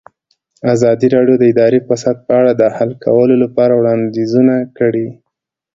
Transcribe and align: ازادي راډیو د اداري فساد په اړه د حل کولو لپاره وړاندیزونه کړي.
ازادي 0.73 1.07
راډیو 1.15 1.35
د 1.39 1.43
اداري 1.51 1.79
فساد 1.87 2.17
په 2.27 2.33
اړه 2.39 2.51
د 2.55 2.63
حل 2.75 2.91
کولو 3.05 3.35
لپاره 3.43 3.73
وړاندیزونه 3.75 4.55
کړي. 4.77 5.07